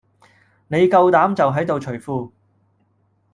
[0.67, 2.31] 你夠膽就喺度除褲